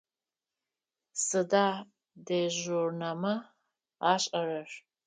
[1.25, 1.67] Сыда
[2.25, 3.35] дежурнэмэ
[4.13, 4.69] ашӏэрэр?